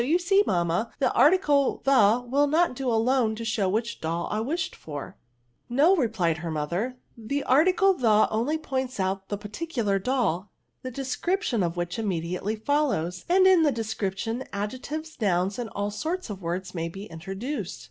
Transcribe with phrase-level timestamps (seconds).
[0.03, 0.41] you see,.
[0.47, 4.39] mamma, the article 40 MXnCLBB^ the will not do alone to show wliidi doU I
[4.39, 5.11] wished {or
[5.69, 10.47] J* No," replied her motlier;the article the omiy points out the particidar doU,
[10.81, 15.91] the descriptiou ei wUch immediately fol* lows; and in the description^ adjectives, nouns, and all
[15.91, 17.79] sorts of words may be intro» duced.